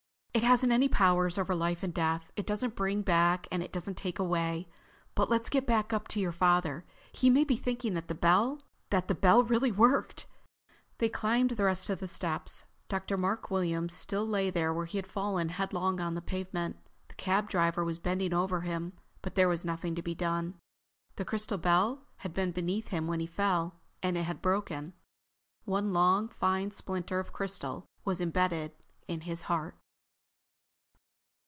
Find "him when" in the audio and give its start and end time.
22.87-23.19